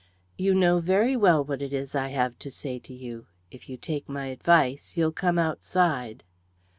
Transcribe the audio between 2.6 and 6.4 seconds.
to you. If you take my advice, you'll come outside."